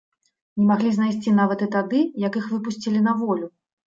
Не 0.59 0.63
маглі 0.69 0.93
знайсці 0.95 1.33
нават 1.39 1.59
і 1.65 1.67
тады, 1.75 1.99
як 2.23 2.39
іх 2.41 2.47
выпусцілі 2.55 3.03
на 3.09 3.13
волю. 3.21 3.51